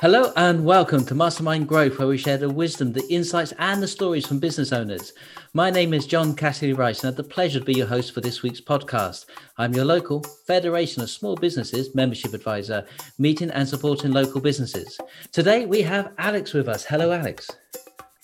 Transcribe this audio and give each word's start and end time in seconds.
Hello 0.00 0.32
and 0.36 0.64
welcome 0.64 1.04
to 1.06 1.14
Mastermind 1.16 1.66
Growth, 1.66 1.98
where 1.98 2.06
we 2.06 2.16
share 2.16 2.38
the 2.38 2.48
wisdom, 2.48 2.92
the 2.92 3.04
insights, 3.12 3.52
and 3.58 3.82
the 3.82 3.88
stories 3.88 4.24
from 4.24 4.38
business 4.38 4.72
owners. 4.72 5.12
My 5.54 5.70
name 5.70 5.92
is 5.92 6.06
John 6.06 6.36
Cassidy 6.36 6.72
Rice, 6.72 7.00
and 7.00 7.06
I 7.06 7.08
have 7.08 7.16
the 7.16 7.24
pleasure 7.24 7.58
to 7.58 7.64
be 7.64 7.72
your 7.72 7.88
host 7.88 8.14
for 8.14 8.20
this 8.20 8.40
week's 8.40 8.60
podcast. 8.60 9.26
I'm 9.56 9.74
your 9.74 9.84
local 9.84 10.22
Federation 10.46 11.02
of 11.02 11.10
Small 11.10 11.34
Businesses 11.34 11.96
membership 11.96 12.32
advisor, 12.32 12.86
meeting 13.18 13.50
and 13.50 13.68
supporting 13.68 14.12
local 14.12 14.40
businesses. 14.40 15.00
Today 15.32 15.66
we 15.66 15.82
have 15.82 16.12
Alex 16.18 16.54
with 16.54 16.68
us. 16.68 16.84
Hello, 16.84 17.10
Alex. 17.10 17.50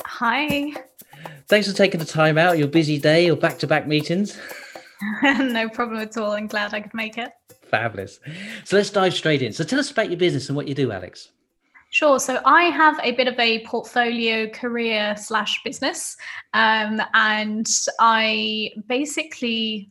Hi. 0.04 0.74
Thanks 1.48 1.68
for 1.68 1.76
taking 1.76 1.98
the 1.98 2.06
time 2.06 2.38
out, 2.38 2.56
your 2.56 2.68
busy 2.68 3.00
day, 3.00 3.26
your 3.26 3.36
back 3.36 3.58
to 3.58 3.66
back 3.66 3.88
meetings. 3.88 4.38
no 5.24 5.68
problem 5.70 6.00
at 6.00 6.16
all. 6.16 6.34
I'm 6.34 6.46
glad 6.46 6.72
I 6.72 6.82
could 6.82 6.94
make 6.94 7.18
it. 7.18 7.32
Fabulous. 7.64 8.20
So 8.62 8.76
let's 8.76 8.90
dive 8.90 9.14
straight 9.14 9.42
in. 9.42 9.52
So 9.52 9.64
tell 9.64 9.80
us 9.80 9.90
about 9.90 10.08
your 10.08 10.18
business 10.18 10.48
and 10.48 10.54
what 10.54 10.68
you 10.68 10.76
do, 10.76 10.92
Alex. 10.92 11.30
Sure. 11.94 12.18
So 12.18 12.40
I 12.44 12.64
have 12.64 12.98
a 13.04 13.12
bit 13.12 13.28
of 13.28 13.38
a 13.38 13.64
portfolio 13.66 14.48
career 14.48 15.14
slash 15.16 15.62
business. 15.62 16.16
Um, 16.52 17.00
and 17.14 17.68
I 18.00 18.70
basically, 18.88 19.88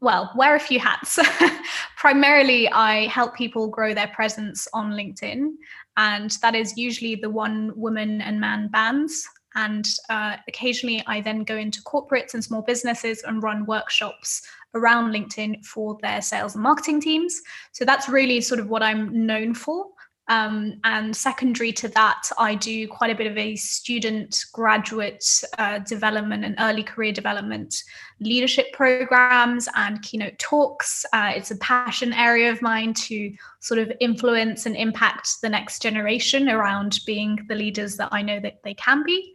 well, 0.00 0.32
wear 0.34 0.56
a 0.56 0.58
few 0.58 0.80
hats. 0.80 1.16
Primarily, 1.96 2.68
I 2.70 3.06
help 3.06 3.36
people 3.36 3.68
grow 3.68 3.94
their 3.94 4.08
presence 4.08 4.66
on 4.74 4.90
LinkedIn. 4.94 5.52
And 5.96 6.32
that 6.42 6.56
is 6.56 6.76
usually 6.76 7.14
the 7.14 7.30
one 7.30 7.70
woman 7.76 8.20
and 8.20 8.40
man 8.40 8.66
bands. 8.66 9.24
And 9.54 9.86
uh, 10.10 10.38
occasionally, 10.48 11.04
I 11.06 11.20
then 11.20 11.44
go 11.44 11.54
into 11.54 11.80
corporates 11.82 12.34
and 12.34 12.42
small 12.42 12.62
businesses 12.62 13.22
and 13.22 13.44
run 13.44 13.64
workshops 13.64 14.42
around 14.74 15.12
LinkedIn 15.12 15.64
for 15.64 15.98
their 16.02 16.20
sales 16.20 16.56
and 16.56 16.64
marketing 16.64 17.00
teams. 17.00 17.40
So 17.70 17.84
that's 17.84 18.08
really 18.08 18.40
sort 18.40 18.58
of 18.58 18.68
what 18.68 18.82
I'm 18.82 19.24
known 19.24 19.54
for. 19.54 19.86
Um, 20.28 20.78
and 20.84 21.16
secondary 21.16 21.72
to 21.72 21.88
that, 21.88 22.30
I 22.38 22.54
do 22.54 22.86
quite 22.86 23.10
a 23.10 23.14
bit 23.14 23.26
of 23.26 23.38
a 23.38 23.56
student 23.56 24.44
graduate 24.52 25.24
uh, 25.56 25.78
development 25.80 26.44
and 26.44 26.54
early 26.58 26.82
career 26.82 27.12
development 27.12 27.82
leadership 28.20 28.72
programs 28.72 29.68
and 29.74 30.02
keynote 30.02 30.38
talks. 30.38 31.06
Uh, 31.12 31.32
it's 31.34 31.50
a 31.50 31.56
passion 31.56 32.12
area 32.12 32.50
of 32.50 32.60
mine 32.60 32.92
to 32.94 33.32
sort 33.60 33.80
of 33.80 33.90
influence 34.00 34.66
and 34.66 34.76
impact 34.76 35.40
the 35.40 35.48
next 35.48 35.80
generation 35.80 36.48
around 36.48 37.00
being 37.06 37.38
the 37.48 37.54
leaders 37.54 37.96
that 37.96 38.10
I 38.12 38.20
know 38.20 38.38
that 38.40 38.62
they 38.62 38.74
can 38.74 39.02
be. 39.04 39.34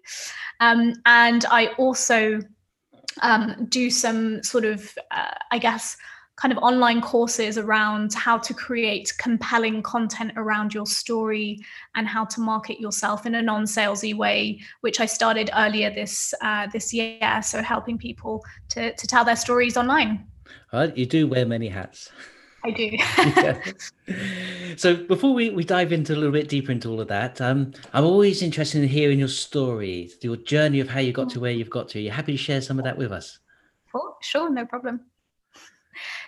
Um, 0.60 0.94
and 1.06 1.46
I 1.50 1.68
also 1.78 2.40
um, 3.22 3.66
do 3.70 3.90
some 3.90 4.44
sort 4.44 4.66
of, 4.66 4.96
uh, 5.12 5.32
I 5.52 5.58
guess, 5.58 5.98
kind 6.36 6.52
of 6.52 6.58
online 6.64 7.00
courses 7.00 7.58
around 7.58 8.14
how 8.14 8.38
to 8.38 8.54
create 8.54 9.14
compelling 9.20 9.84
content 9.84 10.32
around 10.36 10.74
your 10.74 10.86
story 10.86 11.60
and 11.96 12.08
how 12.08 12.26
to 12.26 12.42
market 12.42 12.80
yourself 12.80 13.26
in 13.26 13.36
a 13.36 13.42
non-salesy 13.42 14.16
way, 14.16 14.60
which 14.82 15.00
I 15.00 15.06
started 15.06 15.52
earlier 15.56 15.94
this 15.94 16.34
uh, 16.42 16.68
this 16.74 16.94
year. 16.94 17.42
So 17.44 17.62
helping 17.62 17.98
people 17.98 18.44
to 18.70 18.94
to 18.94 19.08
tell 19.08 19.24
their 19.24 19.36
stories 19.36 19.78
online. 19.78 20.28
You 20.96 21.06
do 21.06 21.28
wear 21.28 21.46
many 21.46 21.68
hats. 21.68 22.12
I 22.66 22.72
do. 22.72 22.90
yeah. 23.18 23.62
So 24.78 24.96
before 24.96 25.34
we, 25.34 25.50
we 25.50 25.64
dive 25.64 25.92
into 25.92 26.14
a 26.14 26.16
little 26.16 26.32
bit 26.32 26.48
deeper 26.48 26.72
into 26.72 26.90
all 26.90 27.02
of 27.02 27.08
that, 27.10 27.42
um, 27.42 27.74
I'm 27.94 28.06
always 28.06 28.42
interested 28.42 28.82
in 28.82 28.88
hearing 28.88 29.20
your 29.20 29.28
story, 29.28 30.10
your 30.22 30.38
journey 30.38 30.80
of 30.80 30.90
how 30.90 31.00
you 31.00 31.12
got 31.12 31.30
to 31.32 31.40
where 31.40 31.52
you've 31.52 31.70
got 31.70 31.90
to. 31.90 32.00
Are 32.00 32.02
you 32.02 32.12
happy 32.12 32.32
to 32.32 32.38
share 32.38 32.62
some 32.62 32.80
of 32.80 32.86
that 32.86 32.98
with 32.98 33.12
us? 33.12 33.40
Oh, 33.94 34.16
sure, 34.22 34.50
no 34.50 34.66
problem. 34.66 35.02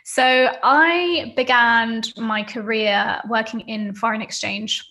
So 0.08 0.52
I 0.62 1.34
began 1.36 2.04
my 2.16 2.44
career 2.44 3.20
working 3.28 3.62
in 3.62 3.96
foreign 3.96 4.22
exchange. 4.22 4.88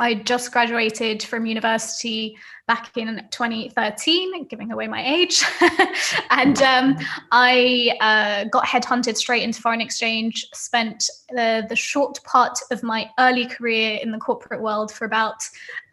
I 0.00 0.14
just 0.14 0.50
graduated 0.50 1.22
from 1.22 1.46
university 1.46 2.36
back 2.66 2.96
in 2.96 3.22
2013, 3.30 4.48
giving 4.48 4.72
away 4.72 4.88
my 4.88 5.06
age. 5.06 5.44
and 6.30 6.60
um, 6.60 6.98
I 7.30 7.96
uh, 8.00 8.48
got 8.48 8.64
headhunted 8.64 9.16
straight 9.16 9.44
into 9.44 9.60
foreign 9.60 9.80
exchange, 9.80 10.48
spent 10.52 11.08
the, 11.28 11.64
the 11.68 11.76
short 11.76 12.20
part 12.24 12.58
of 12.72 12.82
my 12.82 13.08
early 13.20 13.46
career 13.46 14.00
in 14.02 14.10
the 14.10 14.18
corporate 14.18 14.60
world 14.60 14.90
for 14.90 15.04
about 15.04 15.44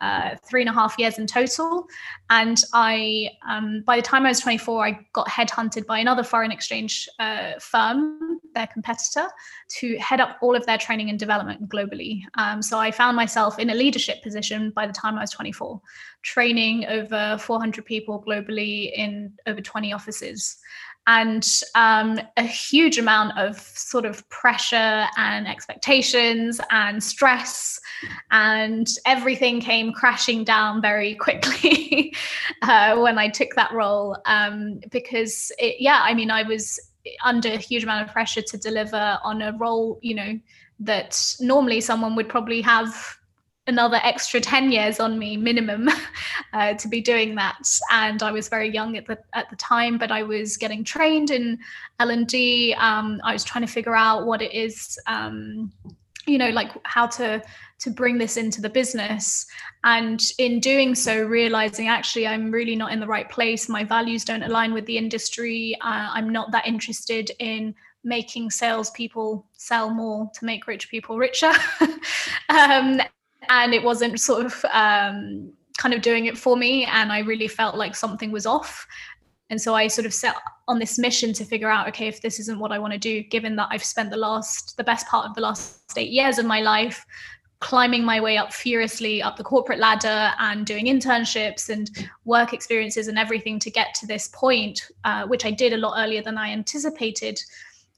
uh, 0.02 0.36
three 0.48 0.62
and 0.62 0.70
a 0.70 0.74
half 0.74 0.98
years 0.98 1.18
in 1.18 1.28
total. 1.28 1.88
And 2.30 2.62
I, 2.74 3.30
um, 3.48 3.84
by 3.86 3.98
the 3.98 4.02
time 4.02 4.26
I 4.26 4.30
was 4.30 4.40
24, 4.40 4.86
I 4.86 5.00
got 5.14 5.28
headhunted 5.28 5.86
by 5.86 6.00
another 6.00 6.24
foreign 6.24 6.52
exchange 6.52 7.08
uh, 7.20 7.54
firm, 7.60 8.40
their 8.56 8.68
competitor, 8.68 9.28
to 9.80 9.98
head 9.98 10.22
up 10.22 10.38
all 10.42 10.56
of 10.56 10.66
their 10.66 10.78
training 10.78 11.10
and 11.10 11.20
development 11.20 11.70
globally. 11.70 12.22
Um, 12.38 12.62
so 12.62 12.78
I 12.78 12.92
found 12.92 13.16
myself 13.16 13.60
in 13.60 13.70
a 13.70 13.76
leadership 13.76 14.24
position 14.24 14.72
by 14.72 14.88
the 14.88 14.94
time 14.94 15.18
I 15.18 15.22
was 15.22 15.32
24 15.32 15.82
training 16.22 16.86
over 16.88 17.38
400 17.40 17.86
people 17.86 18.24
globally 18.26 18.92
in 18.94 19.34
over 19.48 19.62
20 19.62 19.94
offices 19.94 20.58
and 21.10 21.48
um, 21.74 22.20
a 22.38 22.44
huge 22.44 23.00
amount 23.00 23.36
of 23.36 23.58
sort 23.60 24.06
of 24.06 24.28
pressure 24.30 25.08
and 25.18 25.48
expectations 25.48 26.62
and 26.70 27.04
stress 27.04 27.80
and 28.30 28.88
everything 29.08 29.60
came 29.60 29.92
crashing 29.92 30.44
down 30.44 30.84
very 30.84 31.16
quickly 31.16 32.14
uh, 32.62 32.96
when 33.00 33.18
i 33.18 33.28
took 33.28 33.56
that 33.56 33.72
role 33.74 34.16
um, 34.26 34.80
because 34.92 35.52
it, 35.58 35.78
yeah 35.80 36.02
i 36.04 36.14
mean 36.14 36.30
i 36.30 36.44
was 36.44 36.80
under 37.26 37.50
a 37.50 37.58
huge 37.58 37.84
amount 37.84 38.06
of 38.08 38.14
pressure 38.14 38.44
to 38.44 38.56
deliver 38.58 39.18
on 39.24 39.42
a 39.42 39.52
role 39.54 39.98
you 40.04 40.14
know 40.14 40.40
that 40.80 41.20
normally 41.40 41.82
someone 41.82 42.16
would 42.16 42.30
probably 42.30 42.62
have 42.62 43.19
another 43.70 44.00
extra 44.04 44.42
10 44.42 44.72
years 44.72 45.00
on 45.00 45.18
me 45.18 45.38
minimum 45.38 45.90
uh, 46.54 46.74
to 46.74 46.88
be 46.88 47.00
doing 47.00 47.36
that. 47.36 47.58
And 47.92 48.22
i 48.22 48.32
was 48.32 48.50
very 48.50 48.70
young 48.70 48.98
at 48.98 49.06
the 49.06 49.18
at 49.34 49.50
the 49.50 49.56
time 49.56 49.98
but 49.98 50.12
i 50.12 50.24
was 50.24 50.58
getting 50.58 50.84
trained 50.84 51.32
in 51.32 51.60
l&d 52.00 52.76
um, 52.78 53.22
i 53.24 53.32
was 53.32 53.44
trying 53.44 53.66
to 53.66 53.72
figure 53.72 53.96
out 53.96 54.26
what 54.26 54.42
it 54.42 54.54
is 54.54 55.00
um, 55.08 55.72
you 56.28 56.38
know 56.38 56.50
like 56.50 56.72
how 56.84 57.08
to 57.08 57.42
to 57.80 57.90
bring 57.90 58.18
this 58.18 58.36
into 58.36 58.62
the 58.62 58.70
business. 58.70 59.46
And 59.86 60.22
in 60.38 60.60
doing 60.60 60.96
so 60.96 61.24
realizing 61.24 61.88
actually 61.88 62.28
i'm 62.28 62.52
really 62.52 62.76
not 62.76 62.92
in 62.92 63.00
the 63.00 63.08
right 63.08 63.30
place. 63.30 63.70
My 63.70 63.84
values 63.84 64.26
don't 64.26 64.44
align 64.44 64.74
with 64.74 64.86
the 64.86 64.98
industry. 64.98 65.76
Uh, 65.82 66.10
i'm 66.14 66.30
not 66.30 66.52
that 66.52 66.68
interested 66.68 67.32
in 67.40 67.74
making 68.04 68.50
salespeople 68.50 69.46
sell 69.58 69.90
more 69.90 70.30
to 70.34 70.46
make 70.46 70.68
rich 70.68 70.90
people 70.90 71.18
richer. 71.18 71.54
Um, 72.50 73.00
and 73.50 73.74
it 73.74 73.84
wasn't 73.84 74.20
sort 74.20 74.46
of 74.46 74.66
um, 74.72 75.52
kind 75.78 75.94
of 75.94 76.02
doing 76.02 76.26
it 76.26 76.38
for 76.38 76.56
me 76.56 76.86
and 76.86 77.12
i 77.12 77.20
really 77.20 77.48
felt 77.48 77.76
like 77.76 77.96
something 77.96 78.32
was 78.32 78.46
off. 78.46 78.88
And 79.52 79.60
so 79.60 79.74
i 79.74 79.88
sort 79.88 80.06
of 80.06 80.14
set 80.14 80.36
on 80.68 80.78
this 80.78 81.00
mission 81.00 81.34
to 81.34 81.44
figure 81.44 81.72
out 81.72 81.88
okay 81.88 82.08
if 82.08 82.22
this 82.22 82.40
isn't 82.40 82.60
what 82.60 82.72
i 82.72 82.78
want 82.78 82.94
to 82.94 83.00
do 83.00 83.24
given 83.24 83.56
that 83.56 83.70
i've 83.72 83.84
spent 83.84 84.12
the 84.12 84.18
last 84.18 84.78
the 84.78 84.84
best 84.84 85.08
part 85.08 85.26
of 85.26 85.34
the 85.34 85.42
last 85.42 85.98
eight 85.98 86.12
years 86.12 86.38
of 86.38 86.46
my 86.46 86.62
life 86.62 87.04
climbing 87.60 88.06
my 88.06 88.22
way 88.22 88.38
up 88.38 88.54
furiously 88.54 89.24
up 89.24 89.38
the 89.38 89.44
corporate 89.44 89.80
ladder 89.80 90.32
and 90.38 90.68
doing 90.68 90.86
internships 90.86 91.68
and 91.70 91.90
work 92.26 92.54
experiences 92.54 93.08
and 93.08 93.18
everything 93.18 93.58
to 93.58 93.72
get 93.72 93.96
to 93.96 94.06
this 94.06 94.28
point 94.28 94.92
uh, 95.04 95.26
which 95.26 95.46
i 95.46 95.52
did 95.52 95.74
a 95.74 95.78
lot 95.78 95.96
earlier 95.98 96.22
than 96.22 96.38
i 96.38 96.52
anticipated 96.52 97.40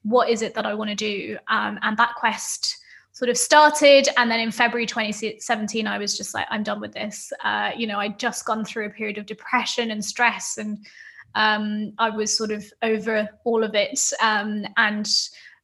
what 0.04 0.30
is 0.30 0.42
it 0.42 0.54
that 0.54 0.66
i 0.66 0.74
want 0.74 0.90
to 0.90 0.96
do? 0.96 1.38
Um, 1.48 1.80
and 1.82 1.98
that 1.98 2.16
quest 2.16 2.78
sort 3.14 3.30
of 3.30 3.38
started 3.38 4.08
and 4.18 4.32
then 4.32 4.40
in 4.40 4.52
february 4.52 4.86
2017 4.86 5.88
i 5.88 5.98
was 5.98 6.18
just 6.18 6.34
like 6.34 6.48
i'm 6.50 6.64
done 6.64 6.80
with 6.80 6.94
this. 6.94 7.32
Uh, 7.44 7.72
you 7.76 7.88
know 7.88 8.00
i'd 8.00 8.20
just 8.20 8.46
gone 8.46 8.64
through 8.64 8.86
a 8.86 8.90
period 8.90 9.18
of 9.18 9.26
depression 9.26 9.92
and 9.92 10.04
stress 10.04 10.58
and 10.58 10.86
um, 11.36 11.94
i 11.98 12.10
was 12.10 12.36
sort 12.36 12.52
of 12.52 12.64
over 12.82 13.28
all 13.44 13.64
of 13.64 13.76
it 13.76 14.00
um, 14.22 14.66
and 14.78 15.08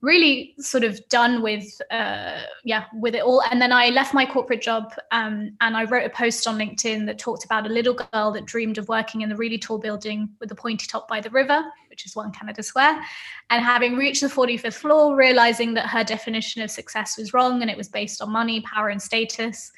really 0.01 0.53
sort 0.59 0.83
of 0.83 0.99
done 1.09 1.41
with 1.41 1.81
uh, 1.91 2.41
yeah 2.63 2.85
with 2.93 3.15
it 3.15 3.23
all. 3.23 3.41
And 3.51 3.61
then 3.61 3.71
i 3.71 3.89
left 3.89 4.13
my 4.13 4.25
corporate 4.25 4.61
job 4.61 4.93
um, 5.11 5.51
and 5.61 5.75
i 5.75 5.83
wrote 5.85 6.05
a 6.05 6.09
post 6.09 6.47
on 6.47 6.57
linkedin 6.57 7.05
that 7.07 7.17
talked 7.17 7.45
about 7.45 7.65
a 7.65 7.69
little 7.69 7.93
girl 7.93 8.31
that 8.31 8.45
dreamed 8.45 8.77
of 8.77 8.87
working 8.87 9.21
in 9.21 9.29
the 9.29 9.35
really 9.35 9.57
tall 9.57 9.79
building 9.79 10.29
with 10.39 10.49
the 10.49 10.55
pointy 10.55 10.85
top 10.87 11.07
by 11.07 11.19
the 11.19 11.29
river 11.31 11.63
which 11.97 12.05
is 12.05 12.15
one 12.15 12.31
canada 12.31 12.61
square. 12.61 13.01
And 13.49 13.65
having 13.65 13.95
reached 13.95 14.21
the 14.21 14.27
45th 14.27 14.75
floor 14.75 15.15
realizing 15.15 15.73
that 15.73 15.87
her 15.87 16.03
definition 16.03 16.61
of 16.61 16.69
success 16.69 17.17
was 17.17 17.33
wrong 17.33 17.63
and 17.63 17.71
it 17.71 17.77
was 17.77 17.89
based 17.89 18.21
on 18.21 18.29
money 18.31 18.61
power 18.61 18.89
and 18.89 19.01
status. 19.01 19.71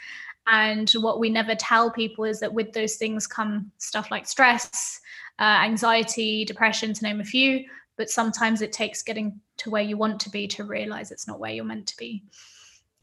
And 0.47 0.91
what 0.99 1.21
we 1.21 1.29
never 1.29 1.55
tell 1.55 1.89
people 1.89 2.25
is 2.25 2.41
that 2.41 2.53
with 2.53 2.73
those 2.73 2.97
things 2.97 3.25
come 3.25 3.71
stuff 3.77 4.11
like 4.11 4.27
stress 4.27 4.99
uh, 5.39 5.59
anxiety 5.63 6.43
depression 6.43 6.93
to 6.93 7.03
name 7.03 7.21
a 7.21 7.23
few 7.23 7.63
but 7.99 8.09
sometimes 8.09 8.61
it 8.61 8.71
takes 8.71 9.03
getting 9.03 9.39
to 9.57 9.69
where 9.69 9.83
you 9.83 9.97
want 9.97 10.19
to 10.21 10.29
be 10.31 10.47
to 10.47 10.63
realize 10.63 11.11
it's 11.11 11.27
not 11.27 11.39
where 11.39 11.51
you're 11.51 11.71
meant 11.73 11.85
to 11.85 11.97
be. 11.97 12.23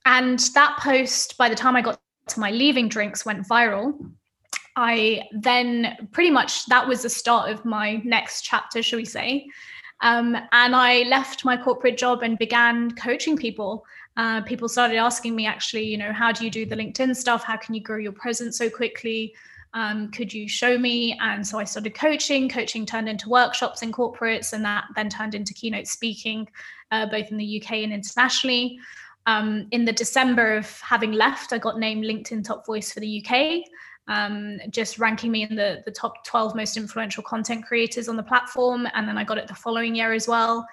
And 0.07 0.39
that 0.55 0.79
post, 0.81 1.37
by 1.37 1.49
the 1.51 1.55
time 1.55 1.77
I 1.77 1.83
got 1.83 2.01
to 2.29 2.41
my 2.41 2.51
leaving 2.51 2.89
drinks, 2.89 3.27
went 3.27 3.47
viral. 3.47 3.93
I 4.75 5.23
then 5.33 6.09
pretty 6.13 6.31
much 6.31 6.67
that 6.67 6.89
was 6.89 7.03
the 7.03 7.11
start 7.11 7.51
of 7.51 7.65
my 7.65 8.01
next 8.05 8.43
chapter, 8.43 8.83
shall 8.83 8.99
we 8.99 9.05
say. 9.05 9.47
Um, 10.01 10.35
and 10.53 10.75
I 10.75 11.03
left 11.17 11.45
my 11.45 11.57
corporate 11.57 11.99
job 11.99 12.23
and 12.23 12.39
began 12.39 12.91
coaching 12.93 13.37
people 13.37 13.85
Uh, 14.17 14.41
people 14.41 14.69
started 14.69 14.97
asking 14.97 15.37
me 15.37 15.47
actually, 15.47 15.85
you 15.85 15.99
know, 15.99 16.13
how 16.13 16.33
do 16.33 16.45
you 16.45 16.51
do 16.51 16.65
the 16.65 16.77
LinkedIn 16.77 17.15
stuff? 17.15 17.45
How 17.45 17.57
can 17.57 17.75
you 17.75 17.83
grow 17.83 17.99
your 17.99 18.13
presence 18.13 18.57
so 18.57 18.71
quickly? 18.71 19.35
Um, 19.75 20.11
could 20.11 20.33
you 20.33 20.49
show 20.49 20.79
me? 20.79 21.19
And 21.21 21.47
so 21.47 21.59
I 21.59 21.65
started 21.65 21.95
coaching. 21.95 22.49
Coaching 22.49 22.87
turned 22.87 23.09
into 23.09 23.29
workshops 23.29 23.83
in 23.83 23.93
corporates, 23.93 24.53
and 24.53 24.65
that 24.65 24.85
then 24.95 25.09
turned 25.09 25.35
into 25.35 25.55
keynote 25.55 25.87
speaking, 25.87 26.49
uh, 26.91 27.07
both 27.07 27.31
in 27.31 27.37
the 27.37 27.63
UK 27.63 27.73
and 27.79 27.93
internationally. 27.93 28.79
Um, 29.27 29.67
in 29.73 29.85
the 29.85 29.93
December 29.93 30.57
of 30.57 30.81
having 30.81 31.13
left, 31.13 31.53
I 31.53 31.59
got 31.59 31.79
named 31.79 32.05
LinkedIn 32.05 32.45
Top 32.45 32.65
Voice 32.65 32.93
for 32.93 33.01
the 33.01 33.25
UK, 33.25 33.65
um, 34.09 34.59
just 34.71 34.99
ranking 34.99 35.33
me 35.33 35.43
in 35.43 35.57
the, 35.57 35.83
the 35.85 35.91
top 35.91 36.25
12 36.25 36.55
most 36.55 36.77
influential 36.77 37.25
content 37.25 37.67
creators 37.67 38.09
on 38.09 38.17
the 38.17 38.23
platform. 38.23 38.87
And 38.95 39.09
then 39.09 39.19
I 39.19 39.25
got 39.25 39.37
it 39.37 39.49
the 39.49 39.55
following 39.55 39.97
year 39.97 40.13
as 40.13 40.29
well 40.29 40.67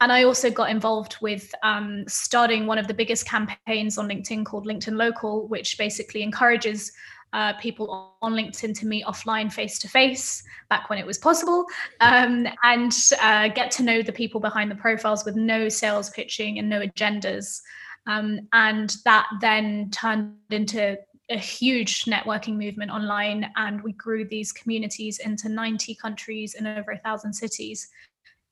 and 0.00 0.12
I 0.12 0.24
also 0.24 0.50
got 0.50 0.70
involved 0.70 1.16
with 1.20 1.54
um, 1.62 2.04
starting 2.08 2.66
one 2.66 2.78
of 2.78 2.88
the 2.88 2.94
biggest 2.94 3.26
campaigns 3.26 3.96
on 3.96 4.08
LinkedIn 4.08 4.44
called 4.44 4.66
LinkedIn 4.66 4.96
Local, 4.96 5.46
which 5.48 5.78
basically 5.78 6.22
encourages 6.22 6.92
uh, 7.34 7.52
people 7.54 8.16
on 8.22 8.32
LinkedIn 8.32 8.78
to 8.78 8.86
meet 8.86 9.04
offline 9.04 9.52
face 9.52 9.78
to 9.80 9.88
face 9.88 10.42
back 10.70 10.88
when 10.88 10.98
it 10.98 11.06
was 11.06 11.18
possible 11.18 11.66
um, 12.00 12.46
and 12.62 12.92
uh, 13.20 13.48
get 13.48 13.70
to 13.72 13.82
know 13.82 14.02
the 14.02 14.12
people 14.12 14.40
behind 14.40 14.70
the 14.70 14.76
profiles 14.76 15.24
with 15.24 15.36
no 15.36 15.68
sales 15.68 16.10
pitching 16.10 16.58
and 16.58 16.68
no 16.68 16.80
agendas. 16.80 17.60
Um, 18.06 18.40
and 18.52 18.96
that 19.04 19.26
then 19.40 19.90
turned 19.90 20.34
into 20.50 20.96
a 21.30 21.38
huge 21.38 22.04
networking 22.04 22.56
movement 22.56 22.90
online 22.90 23.50
and 23.56 23.82
we 23.82 23.92
grew 23.92 24.26
these 24.26 24.52
communities 24.52 25.18
into 25.18 25.48
90 25.48 25.94
countries 25.96 26.54
and 26.54 26.68
over 26.68 26.92
a 26.92 26.98
thousand 26.98 27.32
cities 27.32 27.88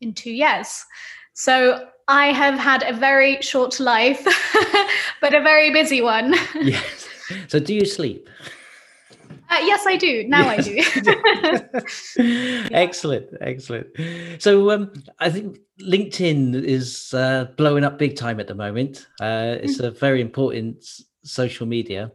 in 0.01 0.13
two 0.13 0.33
years 0.33 0.85
so 1.35 1.89
I 2.09 2.27
have 2.27 2.59
had 2.59 2.83
a 2.83 2.93
very 2.93 3.41
short 3.41 3.81
life, 3.81 4.23
but 5.21 5.35
a 5.35 5.41
very 5.41 5.73
busy 5.73 6.03
one. 6.03 6.35
yes. 6.61 7.09
So 7.49 7.59
do 7.59 7.75
you 7.75 7.87
sleep? 7.87 8.29
Uh, 9.53 9.59
yes, 9.65 9.85
I 9.87 9.97
do. 9.97 10.25
Now 10.29 10.51
yes. 10.51 10.97
I 10.97 11.01
do. 11.01 12.69
excellent, 12.73 13.27
excellent. 13.43 13.87
So 14.39 14.71
um, 14.71 14.91
I 15.19 15.29
think 15.29 15.59
LinkedIn 15.79 16.55
is 16.65 17.13
uh, 17.13 17.49
blowing 17.59 17.85
up 17.85 17.99
big 17.99 18.17
time 18.17 18.41
at 18.41 18.47
the 18.47 18.55
moment. 18.55 19.07
Uh, 19.21 19.59
it's 19.61 19.79
a 19.79 19.91
very 19.91 20.23
important 20.23 20.83
social 21.23 21.67
media. 21.67 22.11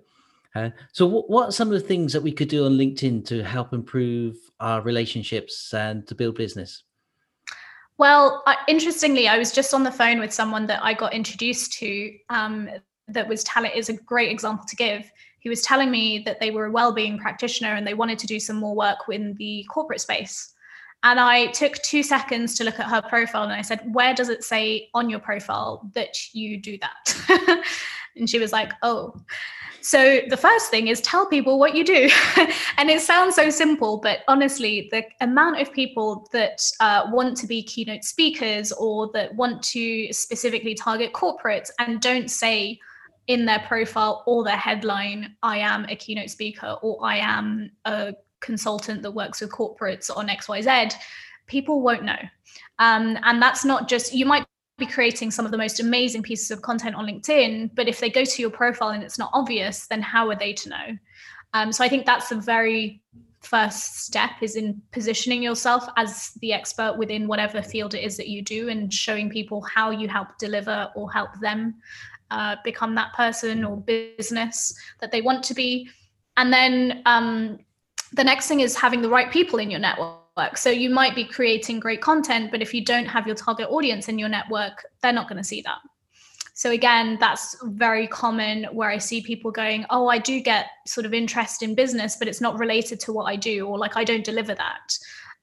Uh, 0.56 0.72
so, 0.94 1.06
what, 1.06 1.30
what 1.30 1.50
are 1.50 1.52
some 1.52 1.68
of 1.68 1.76
the 1.76 1.88
things 1.88 2.12
that 2.14 2.24
we 2.24 2.32
could 2.32 2.50
do 2.50 2.66
on 2.66 2.72
LinkedIn 2.72 3.24
to 3.28 3.44
help 3.44 3.72
improve 3.72 4.36
our 4.60 4.82
relationships 4.82 5.72
and 5.76 6.08
to 6.08 6.16
build 6.16 6.34
business? 6.34 6.84
Well, 8.00 8.42
uh, 8.48 8.56
interestingly, 8.68 9.28
I 9.28 9.38
was 9.38 9.52
just 9.52 9.76
on 9.76 9.84
the 9.84 9.92
phone 9.92 10.20
with 10.20 10.34
someone 10.34 10.66
that 10.68 10.84
I 10.84 10.96
got 10.96 11.14
introduced 11.14 11.74
to 11.74 12.14
um, 12.30 12.68
that 13.08 13.28
was 13.28 13.44
telling 13.44 13.72
is 13.76 13.90
a 13.90 13.94
great 13.94 14.32
example 14.32 14.66
to 14.68 14.76
give. 14.76 15.12
He 15.40 15.50
was 15.50 15.62
telling 15.62 15.92
me 15.92 16.20
that 16.26 16.40
they 16.40 16.52
were 16.52 16.66
a 16.66 16.72
well-being 16.72 17.18
practitioner 17.18 17.76
and 17.76 17.86
they 17.86 17.94
wanted 17.94 18.20
to 18.20 18.28
do 18.28 18.40
some 18.40 18.58
more 18.58 18.76
work 18.76 18.98
in 19.10 19.34
the 19.36 19.66
corporate 19.70 20.02
space. 20.02 20.54
And 21.04 21.20
I 21.20 21.48
took 21.48 21.76
two 21.84 22.04
seconds 22.04 22.56
to 22.56 22.64
look 22.64 22.80
at 22.80 22.88
her 22.88 23.02
profile 23.02 23.44
and 23.44 23.54
I 23.54 23.62
said, 23.62 23.94
Where 23.94 24.14
does 24.14 24.30
it 24.30 24.44
say 24.44 24.90
on 24.94 25.10
your 25.10 25.20
profile 25.20 25.90
that 25.94 26.34
you 26.34 26.58
do 26.58 26.78
that? 26.80 27.64
and 28.16 28.30
she 28.30 28.40
was 28.40 28.52
like, 28.52 28.74
Oh. 28.82 29.14
So 29.82 30.20
the 30.28 30.36
first 30.36 30.70
thing 30.70 30.90
is 30.90 31.00
tell 31.00 31.26
people 31.28 31.60
what 31.60 31.74
you 31.74 31.86
do. 31.86 32.10
and 32.78 32.90
it 32.90 33.00
sounds 33.00 33.36
so 33.36 33.50
simple, 33.50 34.00
but 34.00 34.20
honestly, 34.28 34.90
the 34.92 35.06
amount 35.22 35.62
of 35.62 35.72
people 35.72 36.28
that 36.34 36.62
uh, 36.82 37.08
want 37.10 37.38
to 37.38 37.48
be 37.48 37.64
keynote 37.64 38.04
speakers 38.04 38.74
or 38.74 39.10
that 39.14 39.34
want 39.36 39.64
to 39.64 40.12
specifically 40.12 40.74
target 40.74 41.14
corporates 41.14 41.70
and 41.80 42.02
don't 42.02 42.30
say 42.30 42.80
in 43.28 43.46
their 43.46 43.60
profile 43.60 44.24
or 44.26 44.44
their 44.44 44.58
headline, 44.58 45.36
I 45.44 45.58
am 45.60 45.86
a 45.90 45.96
keynote 45.96 46.30
speaker 46.30 46.78
or 46.82 46.98
I 47.04 47.18
am 47.18 47.72
a 47.86 48.14
consultant 48.40 49.02
that 49.02 49.12
works 49.12 49.42
with 49.42 49.52
corporates 49.52 50.16
on 50.16 50.28
XYZ, 50.28 50.94
people 51.48 51.82
won't 51.82 52.04
know. 52.04 52.20
Um, 52.80 53.18
and 53.24 53.42
that's 53.42 53.66
not 53.66 53.88
just, 53.88 54.14
you 54.14 54.26
might 54.26 54.46
be 54.78 54.86
creating 54.86 55.32
some 55.32 55.46
of 55.46 55.52
the 55.52 55.58
most 55.58 55.80
amazing 55.80 56.24
pieces 56.24 56.52
of 56.52 56.62
content 56.62 56.96
on 56.96 57.06
LinkedIn, 57.06 57.72
but 57.74 57.88
if 57.88 58.00
they 58.00 58.10
go 58.10 58.24
to 58.24 58.42
your 58.42 58.52
profile 58.52 58.90
and 58.90 59.04
it's 59.04 59.18
not 59.18 59.32
obvious, 59.34 59.88
then 59.88 60.02
how 60.02 60.30
are 60.30 60.36
they 60.36 60.54
to 60.54 60.70
know? 60.70 60.98
Um, 61.54 61.72
so 61.72 61.84
I 61.84 61.90
think 61.90 62.06
that's 62.06 62.32
a 62.32 62.36
very 62.36 63.02
first 63.42 64.00
step 64.00 64.32
is 64.42 64.56
in 64.56 64.82
positioning 64.92 65.42
yourself 65.42 65.88
as 65.96 66.32
the 66.42 66.52
expert 66.54 66.98
within 66.98 67.28
whatever 67.28 67.62
field 67.62 67.94
it 67.94 68.04
is 68.04 68.18
that 68.18 68.28
you 68.28 68.42
do 68.42 68.68
and 68.68 68.94
showing 68.94 69.30
people 69.30 69.62
how 69.62 69.90
you 69.90 70.08
help 70.08 70.38
deliver 70.38 70.92
or 70.96 71.12
help 71.12 71.30
them 71.40 71.76
uh, 72.32 72.56
become 72.64 72.96
that 72.96 73.14
person 73.14 73.64
or 73.64 73.78
business 73.78 74.74
that 75.00 75.12
they 75.12 75.22
want 75.22 75.44
to 75.44 75.54
be. 75.54 75.90
And 76.36 76.52
then 76.52 77.02
um, 77.06 77.60
the 78.14 78.24
next 78.24 78.48
thing 78.48 78.60
is 78.60 78.76
having 78.76 79.02
the 79.02 79.10
right 79.10 79.32
people 79.32 79.60
in 79.60 79.72
your 79.72 79.80
network. 79.80 80.58
So 80.58 80.70
you 80.70 80.90
might 80.90 81.16
be 81.16 81.24
creating 81.24 81.80
great 81.80 82.02
content, 82.02 82.52
but 82.52 82.62
if 82.62 82.74
you 82.74 82.86
don't 82.86 83.08
have 83.08 83.26
your 83.26 83.36
target 83.36 83.68
audience 83.70 84.08
in 84.08 84.20
your 84.20 84.30
network, 84.30 84.86
they're 85.02 85.14
not 85.14 85.28
going 85.28 85.38
to 85.38 85.44
see 85.44 85.62
that. 85.62 85.80
So 86.54 86.72
again, 86.72 87.18
that's 87.20 87.56
very 87.64 88.08
common 88.08 88.64
where 88.72 88.90
I 88.90 88.98
see 88.98 89.22
people 89.22 89.52
going, 89.52 89.86
"Oh, 89.92 90.08
I 90.08 90.18
do 90.18 90.40
get 90.40 90.66
sort 90.88 91.06
of 91.06 91.14
interest 91.14 91.62
in 91.62 91.76
business, 91.76 92.16
but 92.18 92.28
it's 92.28 92.42
not 92.42 92.58
related 92.58 93.00
to 93.02 93.14
what 93.14 93.26
I 93.26 93.36
do, 93.36 93.68
or 93.68 93.78
like 93.78 93.96
I 93.96 94.04
don't 94.04 94.24
deliver 94.24 94.56
that." 94.56 94.98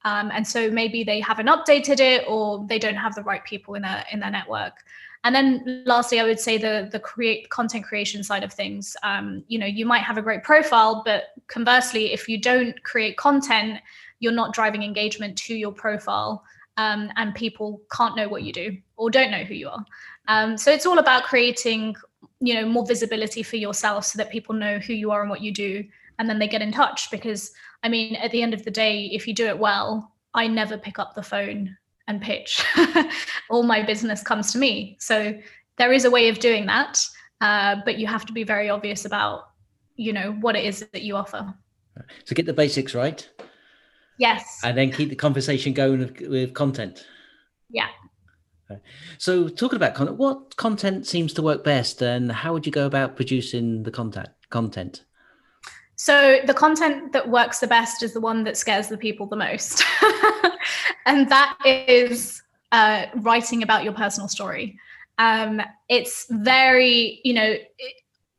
Um, 0.04 0.32
and 0.34 0.44
so 0.44 0.72
maybe 0.72 1.04
they 1.04 1.20
haven't 1.20 1.46
updated 1.46 2.00
it, 2.00 2.25
or 2.26 2.66
they 2.69 2.81
don't 2.81 2.96
have 2.96 3.14
the 3.14 3.22
right 3.22 3.44
people 3.44 3.76
in 3.76 3.82
their 3.82 4.04
in 4.10 4.19
their 4.19 4.31
network. 4.31 4.82
And 5.24 5.34
then 5.34 5.82
lastly, 5.86 6.20
I 6.20 6.24
would 6.24 6.38
say 6.38 6.58
the 6.58 6.88
the 6.92 7.00
create 7.00 7.48
content 7.48 7.84
creation 7.84 8.22
side 8.22 8.44
of 8.44 8.52
things. 8.52 8.96
Um, 9.02 9.42
you 9.48 9.58
know, 9.58 9.66
you 9.66 9.86
might 9.86 10.02
have 10.02 10.18
a 10.18 10.22
great 10.22 10.42
profile, 10.42 11.02
but 11.04 11.24
conversely, 11.48 12.12
if 12.12 12.28
you 12.28 12.38
don't 12.38 12.80
create 12.84 13.16
content 13.16 13.80
you're 14.24 14.32
not 14.32 14.54
driving 14.54 14.82
engagement 14.82 15.36
to 15.36 15.54
your 15.54 15.70
profile 15.70 16.42
um, 16.78 17.10
and 17.16 17.34
people 17.34 17.82
can't 17.92 18.16
know 18.16 18.26
what 18.26 18.42
you 18.42 18.52
do 18.52 18.76
or 18.96 19.10
don't 19.10 19.30
know 19.30 19.44
who 19.44 19.54
you 19.54 19.68
are 19.68 19.84
um, 20.28 20.56
so 20.56 20.72
it's 20.72 20.86
all 20.86 20.98
about 20.98 21.24
creating 21.24 21.94
you 22.40 22.54
know 22.54 22.66
more 22.66 22.86
visibility 22.86 23.42
for 23.42 23.56
yourself 23.56 24.04
so 24.04 24.16
that 24.16 24.30
people 24.30 24.54
know 24.54 24.78
who 24.78 24.94
you 24.94 25.10
are 25.10 25.20
and 25.20 25.30
what 25.30 25.42
you 25.42 25.52
do 25.52 25.84
and 26.18 26.28
then 26.28 26.38
they 26.38 26.48
get 26.48 26.62
in 26.62 26.72
touch 26.72 27.10
because 27.10 27.52
i 27.82 27.88
mean 27.88 28.16
at 28.16 28.30
the 28.30 28.42
end 28.42 28.54
of 28.54 28.64
the 28.64 28.70
day 28.70 29.06
if 29.12 29.28
you 29.28 29.34
do 29.34 29.46
it 29.46 29.58
well 29.58 30.12
i 30.32 30.46
never 30.46 30.76
pick 30.76 30.98
up 30.98 31.14
the 31.14 31.22
phone 31.22 31.76
and 32.08 32.20
pitch 32.20 32.64
all 33.50 33.62
my 33.62 33.82
business 33.82 34.22
comes 34.22 34.52
to 34.52 34.58
me 34.58 34.96
so 35.00 35.34
there 35.78 35.92
is 35.92 36.04
a 36.04 36.10
way 36.10 36.28
of 36.28 36.38
doing 36.38 36.66
that 36.66 37.04
uh, 37.40 37.76
but 37.84 37.98
you 37.98 38.06
have 38.06 38.24
to 38.24 38.32
be 38.32 38.44
very 38.44 38.68
obvious 38.68 39.04
about 39.04 39.48
you 39.96 40.12
know 40.12 40.32
what 40.40 40.56
it 40.56 40.64
is 40.64 40.81
that 40.93 41.02
you 41.02 41.17
offer 41.17 41.55
so 42.24 42.34
get 42.34 42.46
the 42.46 42.52
basics 42.52 42.94
right 42.94 43.29
Yes. 44.19 44.60
And 44.62 44.76
then 44.76 44.93
keep 44.93 45.08
the 45.08 45.17
conversation 45.17 45.72
going 45.72 45.98
with, 45.98 46.20
with 46.20 46.55
content. 46.55 47.06
Yeah. 47.70 47.88
So, 49.19 49.48
talking 49.48 49.76
about 49.76 49.94
content, 49.94 50.17
what 50.17 50.56
content 50.56 51.06
seems 51.06 51.34
to 51.34 51.43
work 51.43 51.64
best, 51.64 52.00
and 52.00 52.32
how 52.32 52.55
would 52.55 52.64
you 52.64 52.72
go 52.72 52.86
about 52.86 53.14
producing 53.14 53.82
the 53.82 53.90
content? 53.90 54.29
Content. 54.48 55.05
So, 55.96 56.41
the 56.44 56.55
content 56.55 57.13
that 57.13 57.29
works 57.29 57.60
the 57.60 57.67
best 57.67 58.03
is 58.03 58.13
the 58.13 58.20
one 58.20 58.44
that 58.44 58.56
scares 58.56 58.89
the 58.89 58.96
people 58.96 59.27
the 59.27 59.36
most, 59.36 59.82
and 61.06 61.31
that 61.31 61.56
is 61.65 62.43
uh, 62.72 63.06
writing 63.17 63.63
about 63.63 63.84
your 63.84 63.93
personal 63.93 64.29
story. 64.29 64.79
Um, 65.19 65.63
it's 65.89 66.27
very, 66.31 67.20
you 67.22 67.34
know, 67.34 67.56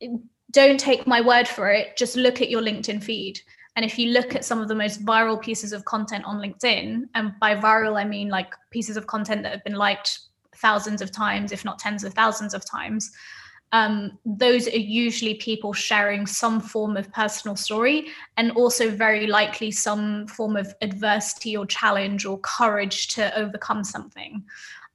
it, 0.02 0.22
don't 0.52 0.80
take 0.80 1.08
my 1.08 1.22
word 1.22 1.48
for 1.48 1.72
it. 1.72 1.96
Just 1.96 2.18
look 2.18 2.42
at 2.42 2.50
your 2.50 2.62
LinkedIn 2.62 3.04
feed 3.04 3.40
and 3.76 3.84
if 3.84 4.00
you 4.00 4.12
look 4.12 4.36
at 4.36 4.46
some 4.46 4.62
of 4.62 4.68
the 4.68 4.76
most 4.76 5.06
viral 5.06 5.42
pieces 5.42 5.74
of 5.74 5.84
content 5.84 6.24
on 6.26 6.38
LinkedIn, 6.38 7.04
and 7.14 7.34
by 7.40 7.56
viral, 7.56 8.00
I 8.00 8.06
mean 8.06 8.30
like 8.30 8.54
pieces 8.72 8.96
of 8.96 9.08
content 9.08 9.44
that 9.44 9.52
have 9.52 9.64
been 9.66 9.76
liked 9.76 10.20
thousands 10.56 11.02
of 11.02 11.12
times, 11.12 11.52
if 11.52 11.66
not 11.66 11.78
tens 11.78 12.06
of 12.06 12.14
thousands 12.14 12.54
of 12.54 12.64
times, 12.66 13.12
um, 13.72 14.18
those 14.26 14.68
are 14.68 14.78
usually 14.78 15.34
people 15.36 15.74
sharing 15.74 16.26
some 16.26 16.62
form 16.62 16.96
of 16.96 17.12
personal 17.12 17.56
story 17.56 18.08
and 18.38 18.52
also 18.52 18.90
very 18.90 19.28
likely 19.28 19.72
some 19.72 20.28
form 20.28 20.56
of 20.56 20.74
adversity 20.82 21.58
or 21.58 21.66
challenge 21.66 22.26
or 22.26 22.40
courage 22.40 23.10
to 23.10 23.38
overcome 23.38 23.84
something. 23.84 24.44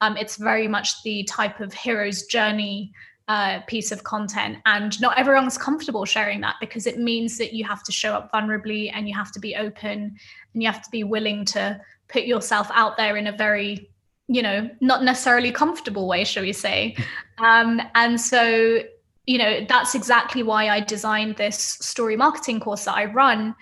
Um, 0.01 0.17
it's 0.17 0.37
very 0.37 0.67
much 0.67 1.03
the 1.03 1.25
type 1.25 1.61
of 1.61 1.75
hero's 1.75 2.23
journey 2.23 2.93
uh, 3.29 3.61
piece 3.67 3.93
of 3.93 4.03
content. 4.03 4.59
And 4.67 4.99
not 5.01 5.19
everyone's 5.19 5.59
comfortable 5.59 6.05
sharing 6.05 6.41
that 6.41 6.57
because 6.61 6.87
it 6.87 6.99
means 6.99 7.39
that 7.39 7.53
you 7.53 7.65
have 7.65 7.83
to 7.85 7.93
show 7.93 8.15
up 8.15 8.33
vulnerably 8.33 8.91
and 8.93 9.09
you 9.09 9.15
have 9.15 9.31
to 9.33 9.41
be 9.41 9.55
open 9.57 10.17
and 10.55 10.63
you 10.63 10.67
have 10.71 10.83
to 10.83 10.91
be 10.91 11.05
willing 11.05 11.45
to 11.47 11.81
put 12.09 12.25
yourself 12.25 12.69
out 12.73 12.97
there 12.97 13.17
in 13.17 13.29
a 13.29 13.37
very, 13.37 13.90
you 14.31 14.43
know, 14.43 14.71
not 14.81 15.03
necessarily 15.03 15.51
comfortable 15.51 16.07
way, 16.07 16.25
shall 16.25 16.45
we 16.45 16.53
say. 16.53 16.97
Um, 17.43 17.81
and 17.95 18.21
so, 18.21 18.81
you 19.25 19.39
know, 19.39 19.65
that's 19.67 19.95
exactly 19.95 20.43
why 20.43 20.69
I 20.69 20.81
designed 20.81 21.37
this 21.37 21.57
story 21.57 22.15
marketing 22.15 22.61
course 22.61 22.85
that 22.85 22.95
I 22.95 23.07
run 23.07 23.55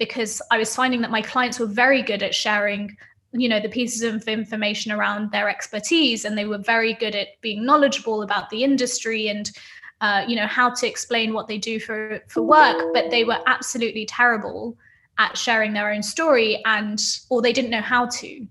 because 0.00 0.42
I 0.50 0.58
was 0.58 0.74
finding 0.74 1.00
that 1.02 1.12
my 1.12 1.22
clients 1.22 1.60
were 1.60 1.66
very 1.66 2.02
good 2.02 2.24
at 2.24 2.34
sharing 2.34 2.96
you 3.32 3.48
know 3.48 3.60
the 3.60 3.68
pieces 3.68 4.02
of 4.02 4.26
information 4.26 4.90
around 4.90 5.30
their 5.30 5.48
expertise 5.48 6.24
and 6.24 6.36
they 6.36 6.44
were 6.44 6.58
very 6.58 6.94
good 6.94 7.14
at 7.14 7.40
being 7.40 7.64
knowledgeable 7.64 8.22
about 8.22 8.50
the 8.50 8.64
industry 8.64 9.28
and 9.28 9.52
uh, 10.00 10.24
you 10.26 10.34
know 10.34 10.48
how 10.48 10.70
to 10.70 10.88
explain 10.88 11.32
what 11.32 11.46
they 11.46 11.56
do 11.56 11.78
for 11.78 12.20
for 12.26 12.42
work 12.42 12.92
but 12.92 13.12
they 13.12 13.22
were 13.22 13.38
absolutely 13.46 14.04
terrible 14.06 14.76
at 15.18 15.38
sharing 15.38 15.72
their 15.72 15.92
own 15.92 16.02
story 16.02 16.60
and 16.64 17.00
or 17.28 17.40
they 17.40 17.52
didn't 17.52 17.70
know 17.70 17.80
how 17.80 18.06
to 18.06 18.44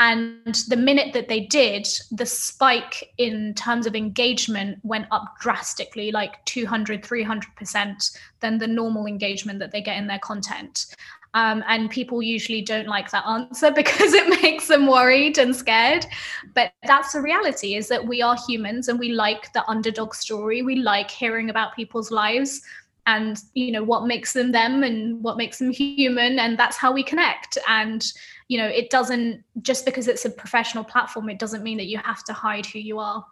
and 0.00 0.54
the 0.68 0.76
minute 0.76 1.12
that 1.12 1.28
they 1.28 1.40
did 1.40 1.86
the 2.12 2.26
spike 2.26 3.12
in 3.18 3.52
terms 3.54 3.86
of 3.86 3.96
engagement 3.96 4.78
went 4.82 5.06
up 5.10 5.34
drastically 5.40 6.12
like 6.12 6.44
200 6.44 7.02
300% 7.02 8.18
than 8.40 8.58
the 8.58 8.66
normal 8.66 9.06
engagement 9.06 9.58
that 9.58 9.72
they 9.72 9.80
get 9.80 9.96
in 9.96 10.06
their 10.06 10.20
content 10.20 10.86
um, 11.34 11.62
and 11.68 11.90
people 11.90 12.22
usually 12.22 12.62
don't 12.62 12.88
like 12.88 13.10
that 13.10 13.26
answer 13.26 13.70
because 13.74 14.14
it 14.14 14.42
makes 14.42 14.68
them 14.68 14.86
worried 14.86 15.38
and 15.38 15.54
scared. 15.54 16.06
But 16.54 16.72
that's 16.86 17.12
the 17.12 17.20
reality 17.20 17.74
is 17.74 17.88
that 17.88 18.06
we 18.06 18.22
are 18.22 18.36
humans 18.48 18.88
and 18.88 18.98
we 18.98 19.12
like 19.12 19.52
the 19.52 19.68
underdog 19.68 20.14
story. 20.14 20.62
We 20.62 20.76
like 20.76 21.10
hearing 21.10 21.50
about 21.50 21.76
people's 21.76 22.10
lives 22.10 22.62
and 23.08 23.38
you 23.54 23.72
know 23.72 23.82
what 23.82 24.06
makes 24.06 24.32
them 24.32 24.52
them 24.52 24.82
and 24.82 25.22
what 25.22 25.36
makes 25.36 25.58
them 25.58 25.70
human 25.70 26.38
and 26.38 26.58
that's 26.58 26.76
how 26.76 26.92
we 26.92 27.02
connect 27.02 27.58
and 27.68 28.12
you 28.48 28.58
know 28.58 28.66
it 28.66 28.90
doesn't 28.90 29.42
just 29.60 29.84
because 29.84 30.08
it's 30.08 30.24
a 30.24 30.30
professional 30.30 30.84
platform 30.84 31.28
it 31.28 31.38
doesn't 31.38 31.62
mean 31.62 31.78
that 31.78 31.86
you 31.86 31.98
have 31.98 32.22
to 32.22 32.32
hide 32.32 32.66
who 32.66 32.78
you 32.78 32.98
are 32.98 33.24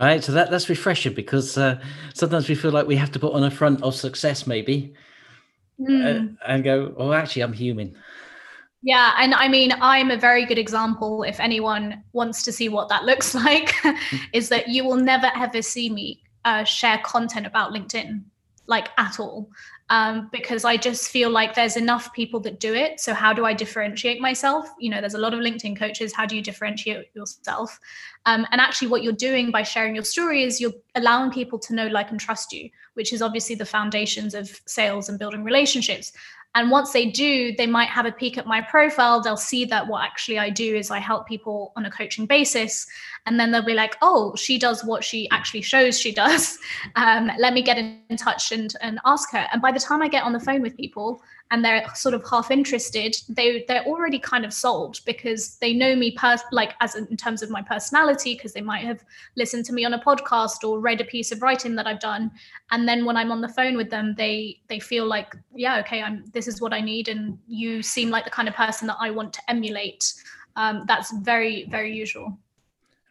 all 0.00 0.06
right 0.08 0.24
so 0.24 0.32
that 0.32 0.50
that's 0.50 0.68
refreshing 0.68 1.14
because 1.14 1.58
uh, 1.58 1.80
sometimes 2.14 2.48
we 2.48 2.54
feel 2.54 2.70
like 2.70 2.86
we 2.86 2.96
have 2.96 3.12
to 3.12 3.18
put 3.18 3.32
on 3.34 3.44
a 3.44 3.50
front 3.50 3.82
of 3.82 3.94
success 3.94 4.46
maybe 4.46 4.94
mm. 5.88 6.36
and 6.46 6.64
go, 6.64 6.94
oh, 6.96 7.12
actually, 7.12 7.42
I'm 7.42 7.52
human. 7.52 7.96
Yeah, 8.82 9.14
and 9.18 9.34
I 9.34 9.48
mean, 9.48 9.72
I'm 9.80 10.10
a 10.10 10.16
very 10.16 10.44
good 10.44 10.58
example. 10.58 11.22
If 11.22 11.38
anyone 11.38 12.02
wants 12.12 12.42
to 12.44 12.52
see 12.52 12.68
what 12.68 12.88
that 12.88 13.04
looks 13.04 13.34
like, 13.46 13.74
is 14.32 14.48
that 14.48 14.68
you 14.68 14.84
will 14.84 14.96
never 14.96 15.30
ever 15.36 15.62
see 15.62 15.90
me 15.90 16.22
uh, 16.44 16.64
share 16.64 16.98
content 16.98 17.46
about 17.46 17.72
LinkedIn, 17.72 18.22
like 18.66 18.88
at 18.98 19.18
all 19.18 19.50
um, 19.92 20.30
because 20.32 20.64
I 20.64 20.78
just 20.78 21.10
feel 21.10 21.28
like 21.28 21.54
there's 21.54 21.76
enough 21.76 22.14
people 22.14 22.40
that 22.40 22.58
do 22.58 22.72
it. 22.72 22.98
So 22.98 23.12
how 23.12 23.34
do 23.34 23.44
I 23.44 23.52
differentiate 23.52 24.22
myself? 24.22 24.66
You 24.80 24.88
know, 24.88 25.00
there's 25.00 25.12
a 25.12 25.18
lot 25.18 25.34
of 25.34 25.40
LinkedIn 25.40 25.78
coaches. 25.78 26.14
How 26.14 26.24
do 26.24 26.34
you 26.34 26.40
differentiate 26.40 27.10
yourself? 27.14 27.78
Um, 28.24 28.46
and 28.50 28.58
actually, 28.58 28.88
what 28.88 29.02
you're 29.02 29.12
doing 29.12 29.50
by 29.50 29.64
sharing 29.64 29.94
your 29.94 30.04
story 30.04 30.44
is 30.44 30.62
you're 30.62 30.72
allowing 30.94 31.30
people 31.30 31.58
to 31.58 31.74
know, 31.74 31.88
like, 31.88 32.10
and 32.10 32.18
trust 32.18 32.54
you, 32.54 32.70
which 32.94 33.12
is 33.12 33.20
obviously 33.20 33.54
the 33.54 33.66
foundations 33.66 34.32
of 34.32 34.62
sales 34.64 35.10
and 35.10 35.18
building 35.18 35.44
relationships. 35.44 36.12
And 36.54 36.70
once 36.70 36.92
they 36.92 37.06
do, 37.06 37.54
they 37.56 37.66
might 37.66 37.88
have 37.88 38.04
a 38.04 38.12
peek 38.12 38.36
at 38.36 38.46
my 38.46 38.60
profile. 38.60 39.22
They'll 39.22 39.36
see 39.38 39.64
that 39.66 39.86
what 39.86 40.04
actually 40.04 40.38
I 40.38 40.50
do 40.50 40.76
is 40.76 40.90
I 40.90 40.98
help 40.98 41.26
people 41.26 41.72
on 41.76 41.86
a 41.86 41.90
coaching 41.90 42.26
basis. 42.26 42.86
And 43.24 43.40
then 43.40 43.50
they'll 43.50 43.64
be 43.64 43.74
like, 43.74 43.96
oh, 44.02 44.36
she 44.36 44.58
does 44.58 44.84
what 44.84 45.02
she 45.02 45.30
actually 45.30 45.62
shows 45.62 45.98
she 45.98 46.12
does. 46.12 46.58
Um, 46.96 47.30
let 47.38 47.54
me 47.54 47.62
get 47.62 47.78
in 47.78 48.16
touch 48.16 48.52
and, 48.52 48.74
and 48.80 48.98
ask 49.04 49.30
her. 49.32 49.46
And 49.52 49.62
by 49.62 49.72
the 49.72 49.78
time 49.78 50.02
I 50.02 50.08
get 50.08 50.24
on 50.24 50.32
the 50.32 50.40
phone 50.40 50.60
with 50.60 50.76
people 50.76 51.22
and 51.50 51.64
they're 51.64 51.86
sort 51.94 52.14
of 52.14 52.24
half 52.28 52.50
interested, 52.50 53.14
they, 53.28 53.64
they're 53.68 53.84
already 53.84 54.18
kind 54.18 54.44
of 54.44 54.52
sold 54.54 55.00
because 55.04 55.56
they 55.56 55.74
know 55.74 55.94
me 55.94 56.12
pers- 56.12 56.44
like 56.50 56.72
as 56.80 56.94
in 56.94 57.16
terms 57.16 57.42
of 57.42 57.50
my 57.50 57.60
personality, 57.60 58.34
because 58.34 58.52
they 58.52 58.60
might 58.60 58.84
have 58.84 59.04
listened 59.36 59.64
to 59.66 59.72
me 59.72 59.84
on 59.84 59.92
a 59.92 59.98
podcast 59.98 60.66
or 60.66 60.80
read 60.80 61.00
a 61.00 61.04
piece 61.04 61.30
of 61.32 61.42
writing 61.42 61.74
that 61.74 61.86
I've 61.86 62.00
done. 62.00 62.30
And 62.70 62.88
then 62.88 63.04
when 63.04 63.16
I'm 63.16 63.30
on 63.30 63.42
the 63.42 63.48
phone 63.48 63.76
with 63.76 63.90
them, 63.90 64.14
they 64.16 64.60
they 64.68 64.80
feel 64.80 65.06
like, 65.06 65.36
yeah, 65.54 65.78
okay, 65.80 66.02
I'm 66.02 66.24
this 66.32 66.48
is 66.48 66.60
what 66.60 66.72
I 66.72 66.80
need. 66.80 67.08
And 67.08 67.38
you 67.46 67.82
seem 67.82 68.08
like 68.08 68.24
the 68.24 68.30
kind 68.30 68.48
of 68.48 68.54
person 68.54 68.86
that 68.86 68.96
I 68.98 69.10
want 69.10 69.32
to 69.34 69.40
emulate. 69.48 70.14
Um, 70.56 70.84
that's 70.86 71.12
very, 71.18 71.66
very 71.70 71.94
usual. 71.94 72.38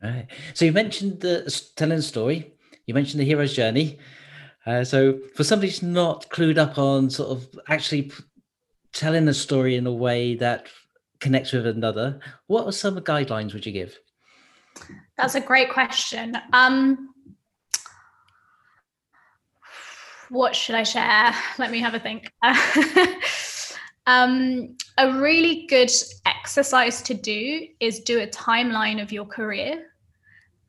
Right. 0.01 0.27
So 0.53 0.65
you 0.65 0.71
mentioned 0.71 1.19
the 1.19 1.61
telling 1.75 2.01
story. 2.01 2.53
You 2.87 2.93
mentioned 2.93 3.19
the 3.19 3.25
hero's 3.25 3.53
journey. 3.53 3.99
Uh, 4.65 4.83
so 4.83 5.19
for 5.35 5.43
somebody 5.43 5.69
who's 5.69 5.81
not 5.81 6.29
clued 6.29 6.57
up 6.57 6.77
on 6.77 7.09
sort 7.09 7.29
of 7.29 7.59
actually 7.67 8.11
telling 8.93 9.27
a 9.27 9.33
story 9.33 9.75
in 9.75 9.87
a 9.87 9.93
way 9.93 10.35
that 10.35 10.67
connects 11.19 11.51
with 11.51 11.65
another, 11.65 12.19
what 12.47 12.65
are 12.65 12.71
some 12.71 12.97
guidelines 12.99 13.53
would 13.53 13.65
you 13.65 13.71
give? 13.71 13.97
That's 15.17 15.35
a 15.35 15.41
great 15.41 15.71
question. 15.71 16.37
Um, 16.53 17.09
what 20.29 20.55
should 20.55 20.75
I 20.75 20.83
share? 20.83 21.33
Let 21.57 21.71
me 21.71 21.79
have 21.79 21.93
a 21.93 21.99
think. 21.99 22.31
um, 24.05 24.75
a 24.97 25.19
really 25.19 25.65
good 25.67 25.91
exercise 26.25 27.01
to 27.03 27.13
do 27.13 27.67
is 27.79 27.99
do 28.01 28.19
a 28.21 28.27
timeline 28.27 29.01
of 29.01 29.11
your 29.11 29.25
career 29.25 29.90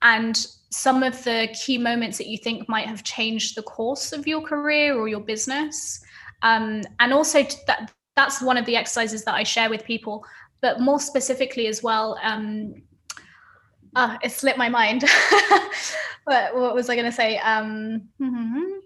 and 0.03 0.47
some 0.71 1.03
of 1.03 1.23
the 1.25 1.49
key 1.65 1.79
moments 1.79 2.19
that 2.19 2.27
you 2.27 2.39
think 2.39 2.69
might 2.69 2.87
have 2.87 3.05
changed 3.05 3.57
the 3.57 3.63
course 3.63 4.13
of 4.13 4.27
your 4.27 4.41
career 4.41 4.97
or 4.97 5.07
your 5.07 5.21
business. 5.21 6.03
Um, 6.43 6.83
and 6.99 7.13
also 7.13 7.45
that 7.67 7.93
that's 8.17 8.43
one 8.43 8.57
of 8.57 8.67
the 8.67 8.77
exercises 8.77 9.25
that 9.25 9.35
I 9.35 9.43
share 9.43 9.71
with 9.71 9.85
people, 9.85 10.25
but 10.61 10.81
more 10.81 11.01
specifically 11.01 11.67
as 11.67 11.83
well. 11.83 12.19
Um, 12.23 12.75
uh, 13.95 14.17
it 14.23 14.33
slipped 14.33 14.59
my 14.59 14.69
mind. 14.69 15.03
what, 16.25 16.55
what, 16.57 16.75
was 16.75 16.89
I 16.89 16.95
going 16.95 17.07
to 17.07 17.13
say? 17.13 17.39
Um, 17.39 18.09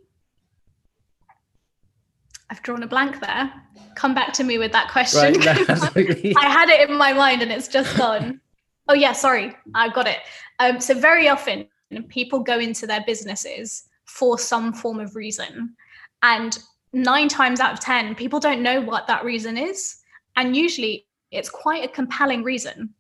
I've 2.51 2.63
drawn 2.63 2.83
a 2.83 2.87
blank 2.87 3.21
there. 3.21 3.53
Come 3.97 4.15
back 4.15 4.33
to 4.35 4.45
me 4.45 4.59
with 4.59 4.73
that 4.73 4.91
question. 4.91 5.35
Right, 5.35 5.47
I 6.37 6.49
had 6.49 6.69
it 6.69 6.89
in 6.89 6.97
my 6.97 7.13
mind 7.13 7.43
and 7.43 7.51
it's 7.51 7.69
just 7.69 7.97
gone. 7.97 8.41
Oh 8.89 8.95
yeah, 8.95 9.13
sorry, 9.13 9.57
I 9.75 9.89
got 9.89 10.07
it. 10.07 10.19
Um, 10.59 10.81
so 10.81 10.95
very 10.95 11.29
often 11.29 11.69
people 12.09 12.41
go 12.41 12.59
into 12.59 12.87
their 12.87 13.03
businesses 13.07 13.85
for 14.05 14.39
some 14.39 14.73
form 14.73 15.01
of 15.01 15.17
reason, 15.17 15.75
and 16.23 16.59
nine 16.93 17.29
times 17.29 17.61
out 17.61 17.73
of 17.73 17.81
ten, 17.81 18.15
people 18.15 18.41
don't 18.41 18.63
know 18.63 18.81
what 18.81 19.07
that 19.07 19.25
reason 19.25 19.57
is, 19.57 19.97
and 20.37 20.57
usually 20.57 21.07
it's 21.31 21.51
quite 21.51 21.85
a 21.85 21.89
compelling 21.89 22.43
reason, 22.43 22.95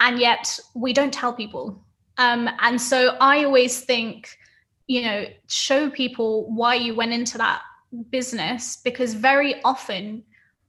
and 0.00 0.18
yet 0.18 0.58
we 0.74 0.92
don't 0.92 1.12
tell 1.12 1.32
people. 1.32 1.82
Um, 2.18 2.48
and 2.60 2.80
so 2.80 3.16
I 3.20 3.44
always 3.44 3.80
think, 3.80 4.38
you 4.86 5.02
know, 5.02 5.26
show 5.48 5.90
people 5.90 6.50
why 6.54 6.74
you 6.74 6.94
went 6.94 7.12
into 7.12 7.38
that 7.38 7.62
business 8.10 8.78
because 8.84 9.14
very 9.14 9.62
often 9.62 10.22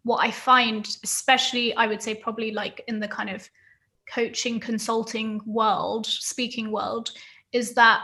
what 0.04 0.24
I 0.24 0.32
find, 0.32 0.88
especially 1.04 1.75
I 1.75 1.88
would 1.88 2.01
say 2.01 2.16
probably 2.16 2.51
like 2.51 2.84
in 2.88 3.00
the 3.00 3.08
kind 3.08 3.30
of 3.30 3.50
coaching 4.14 4.60
consulting 4.60 5.42
world 5.46 6.06
speaking 6.06 6.72
world 6.72 7.12
is 7.52 7.74
that 7.74 8.04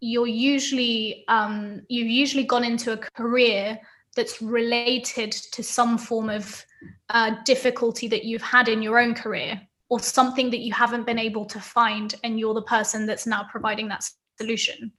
you're 0.00 0.26
usually 0.26 1.24
um, 1.28 1.82
you've 1.88 2.08
usually 2.08 2.44
gone 2.44 2.64
into 2.64 2.92
a 2.92 2.96
career 2.96 3.78
that's 4.14 4.42
related 4.42 5.32
to 5.32 5.62
some 5.62 5.98
form 5.98 6.28
of 6.28 6.64
uh, 7.10 7.32
difficulty 7.44 8.06
that 8.08 8.24
you've 8.24 8.42
had 8.42 8.68
in 8.68 8.82
your 8.82 8.98
own 8.98 9.14
career 9.14 9.60
or 9.88 10.00
something 10.00 10.50
that 10.50 10.60
you 10.60 10.72
haven't 10.72 11.06
been 11.06 11.18
able 11.18 11.44
to 11.44 11.60
find 11.60 12.14
and 12.22 12.38
you're 12.38 12.54
the 12.54 12.62
person 12.62 13.06
that's 13.06 13.26
now 13.26 13.46
providing 13.50 13.88
that 13.88 14.04
solution. 14.38 14.92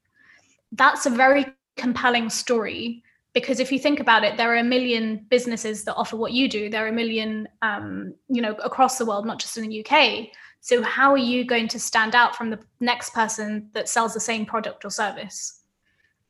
That's 0.72 1.06
a 1.06 1.10
very 1.10 1.46
compelling 1.78 2.30
story 2.30 3.04
because 3.34 3.60
if 3.60 3.72
you 3.72 3.80
think 3.80 4.00
about 4.00 4.24
it 4.24 4.38
there 4.38 4.52
are 4.52 4.58
a 4.58 4.64
million 4.64 5.26
businesses 5.30 5.84
that 5.84 5.96
offer 5.96 6.16
what 6.16 6.32
you 6.32 6.50
do. 6.50 6.70
There 6.70 6.86
are 6.86 6.90
a 6.90 6.94
million 6.94 7.48
um, 7.62 8.16
you 8.28 8.42
know 8.42 8.54
across 8.56 8.98
the 8.98 9.06
world 9.06 9.26
not 9.26 9.40
just 9.40 9.58
in 9.58 9.68
the 9.68 9.86
uk 9.86 10.28
so, 10.66 10.82
how 10.82 11.12
are 11.12 11.18
you 11.18 11.46
going 11.46 11.68
to 11.68 11.80
stand 11.80 12.16
out 12.16 12.36
from 12.36 12.50
the 12.50 12.58
next 12.80 13.14
person 13.14 13.70
that 13.74 13.88
sells 13.88 14.16
the 14.16 14.20
same 14.20 14.48
product 14.48 14.84
or 14.84 14.90
service? 14.90 15.62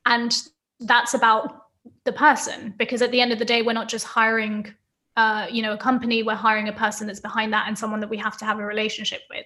And 0.05 0.37
that's 0.81 1.13
about 1.13 1.67
the 2.03 2.11
person, 2.11 2.73
because 2.77 3.01
at 3.01 3.11
the 3.11 3.21
end 3.21 3.31
of 3.31 3.39
the 3.39 3.45
day, 3.45 3.61
we're 3.61 3.71
not 3.71 3.87
just 3.87 4.05
hiring, 4.05 4.73
uh, 5.15 5.47
you 5.49 5.61
know, 5.61 5.71
a 5.71 5.77
company. 5.77 6.21
We're 6.21 6.35
hiring 6.35 6.67
a 6.67 6.73
person 6.73 7.07
that's 7.07 7.21
behind 7.21 7.53
that 7.53 7.69
and 7.69 7.79
someone 7.79 8.01
that 8.01 8.09
we 8.09 8.17
have 8.17 8.35
to 8.39 8.43
have 8.43 8.59
a 8.59 8.65
relationship 8.65 9.21
with. 9.29 9.45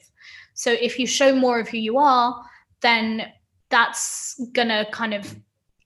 So, 0.56 0.72
if 0.72 0.98
you 0.98 1.06
show 1.06 1.36
more 1.36 1.60
of 1.60 1.68
who 1.68 1.78
you 1.78 2.00
are, 2.00 2.44
then 2.82 3.32
that's 3.70 4.42
gonna 4.54 4.88
kind 4.92 5.14
of 5.14 5.36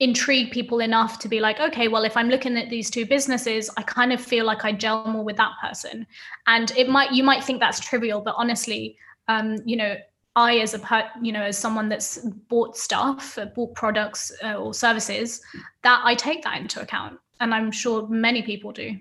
intrigue 0.03 0.51
people 0.51 0.79
enough 0.79 1.17
to 1.19 1.27
be 1.29 1.39
like, 1.39 1.59
okay, 1.59 1.87
well, 1.87 2.03
if 2.03 2.15
I'm 2.17 2.29
looking 2.29 2.57
at 2.57 2.69
these 2.69 2.89
two 2.89 3.05
businesses, 3.05 3.69
I 3.77 3.83
kind 3.83 4.11
of 4.11 4.19
feel 4.19 4.45
like 4.45 4.65
I 4.65 4.71
gel 4.71 5.07
more 5.07 5.23
with 5.23 5.37
that 5.37 5.53
person. 5.61 6.05
And 6.45 6.71
it 6.77 6.89
might, 6.89 7.11
you 7.11 7.23
might 7.23 7.43
think 7.43 7.59
that's 7.59 7.79
trivial, 7.79 8.21
but 8.21 8.35
honestly, 8.37 8.97
um, 9.27 9.57
you 9.65 9.77
know, 9.77 9.95
I, 10.35 10.57
as 10.57 10.73
a 10.73 10.79
per, 10.79 11.09
you 11.21 11.31
know, 11.31 11.43
as 11.43 11.57
someone 11.57 11.89
that's 11.89 12.17
bought 12.49 12.75
stuff, 12.75 13.37
uh, 13.37 13.45
bought 13.45 13.75
products 13.75 14.31
uh, 14.43 14.55
or 14.55 14.73
services, 14.73 15.41
that 15.83 16.01
I 16.03 16.15
take 16.15 16.43
that 16.43 16.59
into 16.59 16.81
account, 16.81 17.19
and 17.39 17.53
I'm 17.53 17.71
sure 17.71 18.07
many 18.07 18.41
people 18.41 18.71
do. 18.71 18.97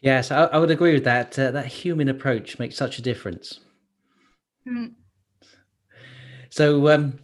Yes, 0.00 0.32
I, 0.32 0.44
I 0.46 0.58
would 0.58 0.72
agree 0.72 0.94
with 0.94 1.04
that. 1.04 1.38
Uh, 1.38 1.52
that 1.52 1.66
human 1.66 2.08
approach 2.08 2.58
makes 2.58 2.76
such 2.76 2.98
a 2.98 3.02
difference. 3.02 3.60
Mm. 4.66 4.94
So, 6.50 6.88
um, 6.88 7.20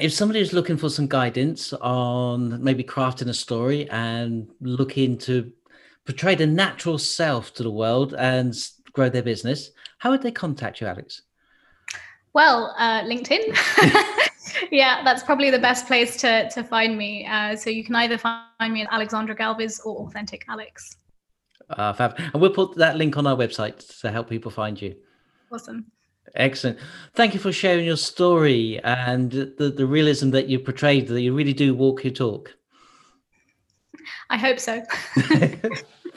if 0.00 0.12
somebody 0.12 0.40
is 0.40 0.52
looking 0.52 0.76
for 0.76 0.88
some 0.88 1.06
guidance 1.06 1.72
on 1.74 2.62
maybe 2.62 2.82
crafting 2.82 3.28
a 3.28 3.34
story 3.34 3.88
and 3.90 4.48
looking 4.60 5.18
to 5.18 5.52
portray 6.06 6.34
the 6.34 6.46
natural 6.46 6.98
self 6.98 7.54
to 7.54 7.62
the 7.62 7.70
world 7.70 8.14
and 8.18 8.54
grow 8.92 9.08
their 9.08 9.22
business, 9.22 9.70
how 9.98 10.10
would 10.10 10.22
they 10.22 10.32
contact 10.32 10.80
you, 10.80 10.86
Alex? 10.86 11.22
Well, 12.32 12.74
uh, 12.78 13.02
LinkedIn. 13.02 13.56
yeah, 14.70 15.02
that's 15.04 15.22
probably 15.22 15.50
the 15.50 15.58
best 15.58 15.86
place 15.86 16.16
to, 16.18 16.48
to 16.50 16.64
find 16.64 16.96
me. 16.96 17.26
Uh, 17.26 17.56
so 17.56 17.70
you 17.70 17.84
can 17.84 17.94
either 17.96 18.18
find 18.18 18.72
me 18.72 18.82
at 18.82 18.88
Alexandra 18.90 19.36
Galviz 19.36 19.80
or 19.84 20.06
Authentic 20.06 20.44
Alex. 20.48 20.96
Uh, 21.68 21.92
fab. 21.92 22.18
And 22.18 22.40
we'll 22.40 22.52
put 22.52 22.76
that 22.76 22.96
link 22.96 23.16
on 23.16 23.26
our 23.26 23.36
website 23.36 24.00
to 24.00 24.10
help 24.10 24.28
people 24.28 24.50
find 24.50 24.80
you. 24.80 24.96
Awesome. 25.52 25.86
Excellent. 26.34 26.78
Thank 27.14 27.34
you 27.34 27.40
for 27.40 27.52
sharing 27.52 27.84
your 27.84 27.96
story 27.96 28.80
and 28.84 29.30
the, 29.30 29.72
the 29.76 29.86
realism 29.86 30.30
that 30.30 30.48
you 30.48 30.58
portrayed, 30.58 31.08
that 31.08 31.20
you 31.20 31.34
really 31.34 31.52
do 31.52 31.74
walk 31.74 32.04
your 32.04 32.12
talk. 32.12 32.54
I 34.30 34.36
hope 34.36 34.60
so. 34.60 34.82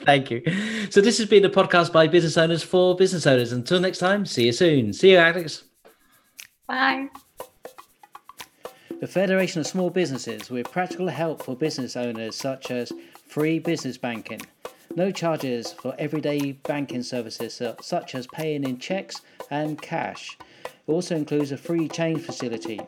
Thank 0.04 0.30
you. 0.30 0.42
So, 0.90 1.00
this 1.00 1.18
has 1.18 1.28
been 1.28 1.44
a 1.44 1.50
podcast 1.50 1.92
by 1.92 2.06
business 2.06 2.36
owners 2.36 2.62
for 2.62 2.94
business 2.94 3.26
owners. 3.26 3.52
Until 3.52 3.80
next 3.80 3.98
time, 3.98 4.26
see 4.26 4.46
you 4.46 4.52
soon. 4.52 4.92
See 4.92 5.12
you, 5.12 5.16
Alex. 5.16 5.64
Bye. 6.66 7.08
The 9.00 9.06
Federation 9.06 9.60
of 9.60 9.66
Small 9.66 9.90
Businesses 9.90 10.50
with 10.50 10.70
practical 10.70 11.08
help 11.08 11.42
for 11.42 11.56
business 11.56 11.96
owners, 11.96 12.36
such 12.36 12.70
as 12.70 12.92
free 13.28 13.58
business 13.58 13.98
banking, 13.98 14.40
no 14.94 15.10
charges 15.10 15.72
for 15.72 15.94
everyday 15.98 16.52
banking 16.52 17.02
services 17.02 17.60
such 17.80 18.14
as 18.14 18.26
paying 18.28 18.64
in 18.64 18.78
checks 18.78 19.20
and 19.50 19.80
cash. 19.80 20.36
It 20.64 20.72
also 20.86 21.16
includes 21.16 21.52
a 21.52 21.56
free 21.56 21.88
change 21.88 22.22
facility, 22.22 22.80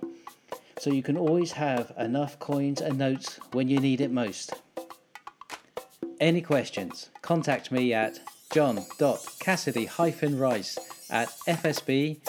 so 0.78 0.92
you 0.92 1.02
can 1.02 1.16
always 1.16 1.52
have 1.52 1.92
enough 1.98 2.38
coins 2.38 2.80
and 2.80 2.98
notes 2.98 3.38
when 3.52 3.68
you 3.68 3.80
need 3.80 4.00
it 4.00 4.10
most. 4.10 4.54
Any 6.20 6.40
questions? 6.40 7.10
Contact 7.22 7.70
me 7.70 7.92
at 7.92 8.18
john.cassidy-rice 8.52 10.78
at 11.10 11.28
fsb.org.uk. 11.28 12.26